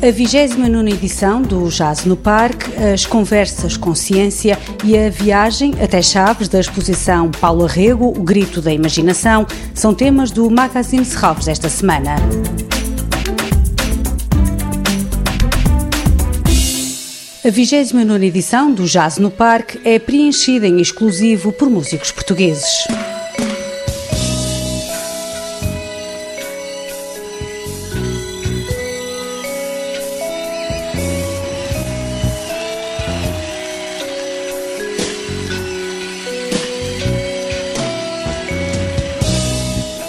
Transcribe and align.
A 0.00 0.12
29 0.12 0.90
edição 0.92 1.42
do 1.42 1.68
Jazz 1.68 2.04
no 2.04 2.16
Parque, 2.16 2.72
as 2.76 3.04
conversas 3.04 3.76
com 3.76 3.96
ciência 3.96 4.56
e 4.84 4.96
a 4.96 5.10
viagem 5.10 5.74
até 5.82 6.00
Chaves 6.00 6.46
da 6.46 6.60
exposição 6.60 7.32
Paulo 7.32 7.64
Arrego, 7.64 8.06
O 8.06 8.22
Grito 8.22 8.62
da 8.62 8.72
Imaginação, 8.72 9.44
são 9.74 9.92
temas 9.92 10.30
do 10.30 10.48
Magazine 10.48 11.04
Serralves 11.04 11.46
desta 11.46 11.68
semana. 11.68 12.14
A 17.44 17.50
29 17.50 18.24
edição 18.24 18.72
do 18.72 18.84
Jazz 18.84 19.18
no 19.18 19.32
Parque 19.32 19.80
é 19.84 19.98
preenchida 19.98 20.68
em 20.68 20.80
exclusivo 20.80 21.50
por 21.50 21.68
músicos 21.68 22.12
portugueses. 22.12 22.86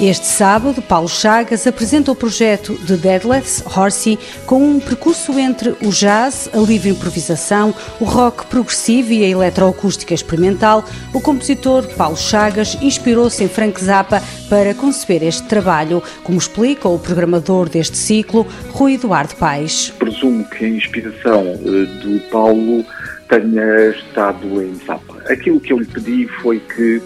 Este 0.00 0.26
sábado, 0.26 0.80
Paulo 0.80 1.10
Chagas 1.10 1.66
apresenta 1.66 2.10
o 2.10 2.16
projeto 2.16 2.74
The 2.86 2.96
Deadless 2.96 3.62
Horsey 3.66 4.18
com 4.46 4.66
um 4.66 4.80
percurso 4.80 5.38
entre 5.38 5.76
o 5.84 5.90
jazz, 5.90 6.48
a 6.54 6.56
livre 6.56 6.88
improvisação, 6.88 7.74
o 8.00 8.04
rock 8.04 8.46
progressivo 8.46 9.12
e 9.12 9.22
a 9.22 9.28
eletroacústica 9.28 10.14
experimental. 10.14 10.82
O 11.12 11.20
compositor 11.20 11.86
Paulo 11.96 12.16
Chagas 12.16 12.78
inspirou-se 12.80 13.44
em 13.44 13.48
Frank 13.48 13.78
Zappa 13.78 14.22
para 14.48 14.72
conceber 14.72 15.22
este 15.22 15.46
trabalho, 15.46 16.02
como 16.24 16.38
explica 16.38 16.88
o 16.88 16.98
programador 16.98 17.68
deste 17.68 17.98
ciclo, 17.98 18.46
Rui 18.70 18.94
Eduardo 18.94 19.36
Paes. 19.36 19.90
Presumo 19.98 20.48
que 20.48 20.64
a 20.64 20.68
inspiração 20.70 21.44
eh, 21.46 21.84
do 22.02 22.20
Paulo 22.30 22.86
tenha 23.28 23.90
estado 23.90 24.62
em 24.62 24.74
Zappa. 24.76 25.22
Aquilo 25.28 25.60
que 25.60 25.74
eu 25.74 25.78
lhe 25.78 25.84
pedi 25.84 26.26
foi 26.40 26.58
que 26.58 27.02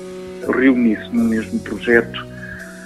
reunisse 0.47 1.09
no 1.13 1.25
mesmo 1.25 1.59
projeto 1.59 2.34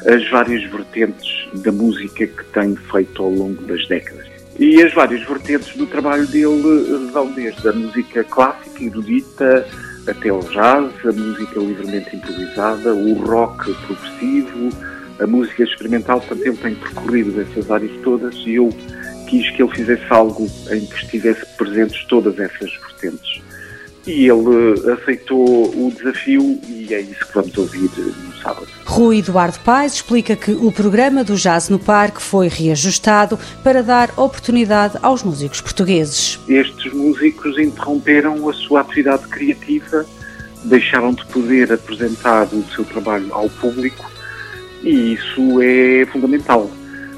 as 0.07 0.29
várias 0.31 0.63
vertentes 0.71 1.49
da 1.63 1.73
música 1.73 2.27
que 2.27 2.45
tem 2.53 2.77
feito 2.77 3.23
ao 3.23 3.31
longo 3.31 3.63
das 3.65 3.87
décadas. 3.89 4.27
E 4.59 4.83
as 4.83 4.93
várias 4.93 5.23
vertentes 5.27 5.77
do 5.77 5.87
trabalho 5.87 6.27
dele 6.27 7.09
vão 7.13 7.31
desde 7.33 7.69
a 7.69 7.73
música 7.73 8.25
clássica, 8.25 8.83
erudita, 8.83 9.67
até 10.07 10.33
o 10.33 10.41
jazz, 10.41 10.93
a 11.05 11.13
música 11.13 11.61
livremente 11.61 12.17
improvisada, 12.17 12.95
o 12.95 13.15
rock 13.25 13.73
progressivo, 13.87 14.71
a 15.21 15.27
música 15.27 15.63
experimental. 15.63 16.21
Portanto, 16.21 16.47
ele 16.47 16.57
tem 16.57 16.75
percorrido 16.75 17.41
essas 17.41 17.71
áreas 17.71 17.93
todas 18.03 18.35
e 18.47 18.55
eu 18.55 18.71
quis 19.29 19.51
que 19.51 19.63
ele 19.63 19.75
fizesse 19.75 20.07
algo 20.09 20.49
em 20.71 20.87
que 20.87 20.97
estivesse 21.05 21.45
presentes 21.57 22.05
todas 22.07 22.39
essas 22.39 22.73
vertentes. 22.73 23.43
E 24.07 24.27
ele 24.27 24.93
aceitou 24.93 25.69
o 25.69 25.93
desafio 25.95 26.59
e 26.67 26.95
é 26.95 27.01
isso 27.01 27.27
que 27.27 27.35
vamos 27.35 27.57
ouvir 27.59 27.89
Rui 28.85 29.19
Eduardo 29.19 29.59
Paes 29.61 29.95
explica 29.95 30.35
que 30.35 30.53
o 30.53 30.73
programa 30.73 31.23
do 31.23 31.37
Jazz 31.37 31.69
no 31.69 31.79
Parque 31.79 32.23
foi 32.23 32.49
reajustado 32.49 33.39
para 33.63 33.83
dar 33.83 34.11
oportunidade 34.17 34.99
aos 35.03 35.23
músicos 35.23 35.61
portugueses. 35.61 36.39
Estes 36.49 36.93
músicos 36.93 37.59
interromperam 37.59 38.49
a 38.49 38.53
sua 38.53 38.81
atividade 38.81 39.27
criativa, 39.29 40.05
deixaram 40.65 41.13
de 41.13 41.25
poder 41.27 41.73
apresentar 41.73 42.49
o 42.53 42.65
seu 42.75 42.85
trabalho 42.85 43.33
ao 43.33 43.49
público 43.49 44.11
e 44.83 45.15
isso 45.15 45.61
é 45.61 46.07
fundamental. 46.07 46.71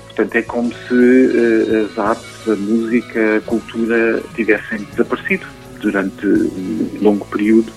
Portanto, 0.06 0.34
é 0.34 0.42
como 0.42 0.72
se 0.72 0.94
uh, 0.94 1.86
as 1.86 1.98
artes, 1.98 2.48
a 2.48 2.56
música, 2.56 3.36
a 3.36 3.40
cultura 3.42 4.22
tivessem 4.34 4.82
desaparecido 4.90 5.46
durante 5.80 6.26
um 6.26 6.98
longo 7.00 7.24
período 7.26 7.72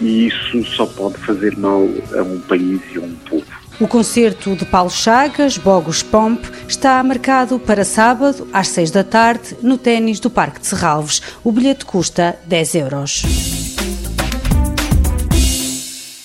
e 0.00 0.26
isso 0.26 0.64
só 0.64 0.86
pode 0.86 1.16
fazer 1.18 1.56
mal 1.56 1.88
a 2.16 2.22
um 2.22 2.40
país 2.40 2.80
e 2.94 2.98
a 2.98 3.00
um 3.00 3.14
povo. 3.28 3.44
O 3.80 3.88
concerto 3.88 4.54
de 4.54 4.64
Paulo 4.64 4.90
Chagas, 4.90 5.58
Bogos 5.58 6.02
Pomp, 6.02 6.44
está 6.68 7.02
marcado 7.02 7.58
para 7.58 7.84
sábado, 7.84 8.46
às 8.52 8.68
seis 8.68 8.90
da 8.90 9.02
tarde, 9.02 9.56
no 9.62 9.76
ténis 9.76 10.20
do 10.20 10.30
Parque 10.30 10.60
de 10.60 10.66
Serralves. 10.68 11.20
O 11.42 11.50
bilhete 11.50 11.84
custa 11.84 12.38
10 12.46 12.74
euros. 12.76 13.63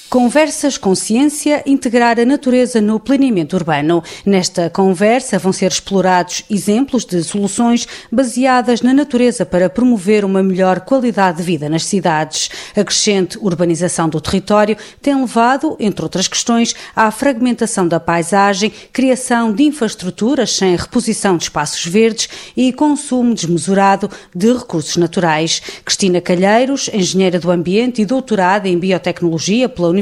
Conversas 0.09 0.75
com 0.75 0.95
Ciência, 0.95 1.61
integrar 1.67 2.19
a 2.19 2.25
natureza 2.25 2.81
no 2.81 2.99
planeamento 2.99 3.55
urbano. 3.55 4.03
Nesta 4.25 4.67
conversa 4.67 5.37
vão 5.37 5.53
ser 5.53 5.69
explorados 5.69 6.43
exemplos 6.49 7.05
de 7.05 7.23
soluções 7.23 7.87
baseadas 8.11 8.81
na 8.81 8.91
natureza 8.91 9.45
para 9.45 9.69
promover 9.69 10.25
uma 10.25 10.41
melhor 10.41 10.79
qualidade 10.79 11.37
de 11.37 11.43
vida 11.43 11.69
nas 11.69 11.85
cidades. 11.85 12.49
A 12.75 12.83
crescente 12.83 13.37
urbanização 13.37 14.09
do 14.09 14.19
território 14.19 14.75
tem 14.99 15.13
levado, 15.13 15.77
entre 15.79 16.03
outras 16.03 16.27
questões, 16.27 16.73
à 16.95 17.11
fragmentação 17.11 17.87
da 17.87 17.99
paisagem, 17.99 18.73
criação 18.91 19.53
de 19.53 19.61
infraestruturas 19.61 20.55
sem 20.55 20.75
reposição 20.75 21.37
de 21.37 21.43
espaços 21.43 21.85
verdes 21.85 22.27
e 22.57 22.73
consumo 22.73 23.35
desmesurado 23.35 24.09
de 24.35 24.51
recursos 24.53 24.97
naturais. 24.97 25.61
Cristina 25.85 26.19
Calheiros, 26.19 26.89
engenheira 26.91 27.39
do 27.39 27.51
ambiente 27.51 28.01
e 28.01 28.07
doutorada 28.07 28.67
em 28.67 28.79
biotecnologia 28.79 29.69
pela 29.69 29.89
Universidade 29.89 29.98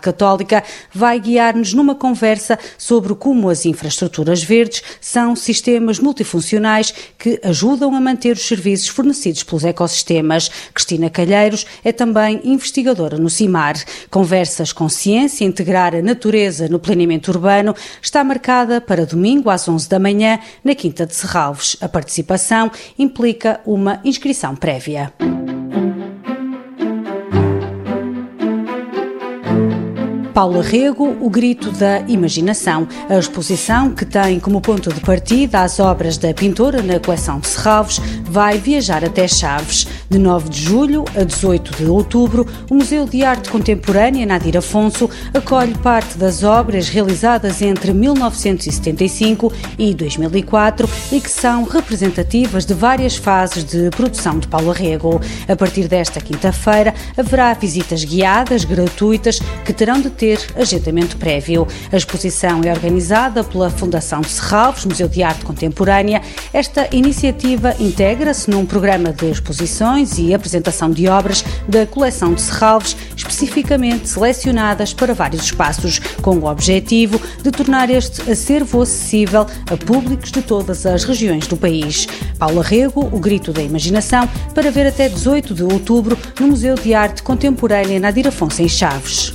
Católica 0.00 0.62
vai 0.92 1.18
guiar-nos 1.18 1.74
numa 1.74 1.94
conversa 1.94 2.58
sobre 2.78 3.14
como 3.14 3.48
as 3.48 3.64
infraestruturas 3.66 4.42
verdes 4.42 4.82
são 5.00 5.34
sistemas 5.36 5.98
multifuncionais 5.98 6.92
que 7.18 7.40
ajudam 7.42 7.94
a 7.94 8.00
manter 8.00 8.36
os 8.36 8.46
serviços 8.46 8.88
fornecidos 8.88 9.42
pelos 9.42 9.64
ecossistemas. 9.64 10.50
Cristina 10.74 11.10
Calheiros 11.10 11.66
é 11.84 11.92
também 11.92 12.40
investigadora 12.44 13.18
no 13.18 13.30
CIMAR. 13.30 13.76
Conversas 14.10 14.72
com 14.72 14.88
ciência, 14.88 15.44
integrar 15.44 15.94
a 15.94 16.02
natureza 16.02 16.68
no 16.68 16.78
planeamento 16.78 17.30
urbano, 17.30 17.74
está 18.00 18.22
marcada 18.24 18.80
para 18.80 19.06
domingo 19.06 19.50
às 19.50 19.68
11 19.68 19.88
da 19.88 19.98
manhã 19.98 20.38
na 20.64 20.74
Quinta 20.74 21.06
de 21.06 21.14
Serralves. 21.14 21.76
A 21.80 21.88
participação 21.88 22.70
implica 22.98 23.60
uma 23.64 24.00
inscrição 24.04 24.54
prévia. 24.56 25.12
Paula 30.40 30.62
Rego, 30.62 31.18
O 31.20 31.28
Grito 31.28 31.70
da 31.70 32.00
Imaginação, 32.08 32.88
a 33.10 33.18
exposição 33.18 33.90
que 33.90 34.06
tem 34.06 34.40
como 34.40 34.58
ponto 34.62 34.90
de 34.90 34.98
partida 35.02 35.60
as 35.60 35.78
obras 35.78 36.16
da 36.16 36.32
pintora 36.32 36.80
na 36.80 36.98
coleção 36.98 37.40
de 37.40 37.46
Serralves, 37.46 38.00
vai 38.24 38.56
viajar 38.56 39.04
até 39.04 39.28
Chaves. 39.28 39.86
De 40.08 40.18
9 40.18 40.48
de 40.48 40.62
julho 40.62 41.04
a 41.14 41.24
18 41.24 41.76
de 41.76 41.90
outubro, 41.90 42.46
o 42.70 42.74
Museu 42.74 43.04
de 43.04 43.22
Arte 43.22 43.50
Contemporânea 43.50 44.24
Nadir 44.24 44.56
Afonso 44.56 45.10
acolhe 45.34 45.74
parte 45.74 46.16
das 46.16 46.42
obras 46.42 46.88
realizadas 46.88 47.60
entre 47.60 47.92
1975 47.92 49.52
e 49.78 49.92
2004 49.92 50.88
e 51.12 51.20
que 51.20 51.30
são 51.30 51.64
representativas 51.64 52.64
de 52.64 52.72
várias 52.72 53.14
fases 53.14 53.62
de 53.62 53.90
produção 53.90 54.38
de 54.38 54.48
Paula 54.48 54.72
Rego. 54.72 55.20
A 55.46 55.54
partir 55.54 55.86
desta 55.86 56.18
quinta-feira, 56.18 56.94
haverá 57.14 57.52
visitas 57.52 58.04
guiadas 58.04 58.64
gratuitas 58.64 59.38
que 59.66 59.72
terão 59.74 60.00
de 60.00 60.08
ter 60.08 60.29
ter 60.30 60.38
agendamento 60.56 61.16
prévio. 61.16 61.66
A 61.90 61.96
exposição 61.96 62.60
é 62.64 62.70
organizada 62.70 63.42
pela 63.42 63.68
Fundação 63.68 64.22
Serralves, 64.22 64.84
Museu 64.84 65.08
de 65.08 65.22
Arte 65.22 65.44
Contemporânea. 65.44 66.22
Esta 66.52 66.88
iniciativa 66.94 67.74
integra-se 67.80 68.48
num 68.48 68.64
programa 68.64 69.12
de 69.12 69.30
exposições 69.30 70.18
e 70.18 70.32
apresentação 70.32 70.90
de 70.90 71.08
obras 71.08 71.44
da 71.68 71.84
coleção 71.86 72.34
de 72.34 72.42
Serralves, 72.42 72.96
especificamente 73.16 74.08
selecionadas 74.08 74.92
para 74.92 75.14
vários 75.14 75.44
espaços, 75.44 75.98
com 76.22 76.36
o 76.36 76.46
objetivo 76.46 77.20
de 77.42 77.50
tornar 77.50 77.90
este 77.90 78.30
acervo 78.30 78.82
acessível 78.82 79.46
a 79.70 79.76
públicos 79.76 80.30
de 80.30 80.42
todas 80.42 80.86
as 80.86 81.04
regiões 81.04 81.46
do 81.46 81.56
país. 81.56 82.06
Paula 82.38 82.62
Rego, 82.62 83.08
O 83.12 83.18
Grito 83.18 83.52
da 83.52 83.62
Imaginação, 83.62 84.28
para 84.54 84.70
ver 84.70 84.86
até 84.86 85.08
18 85.08 85.54
de 85.54 85.64
outubro 85.64 86.16
no 86.38 86.48
Museu 86.48 86.74
de 86.74 86.94
Arte 86.94 87.22
Contemporânea 87.22 87.98
Nadir 87.98 88.28
Afonso 88.28 88.62
em 88.62 88.68
Chaves. 88.68 89.34